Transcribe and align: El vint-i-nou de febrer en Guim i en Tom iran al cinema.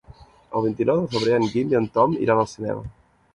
El 0.59 0.63
vint-i-nou 0.67 1.01
de 1.01 1.09
febrer 1.11 1.35
en 1.41 1.45
Guim 1.51 1.75
i 1.75 1.77
en 1.81 1.87
Tom 1.99 2.17
iran 2.25 2.43
al 2.45 2.49
cinema. 2.57 2.89